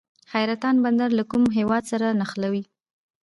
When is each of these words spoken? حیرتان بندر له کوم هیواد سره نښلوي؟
حیرتان 0.33 0.75
بندر 0.83 1.09
له 1.17 1.23
کوم 1.31 1.43
هیواد 1.57 1.83
سره 1.91 2.07
نښلوي؟ 2.19 2.63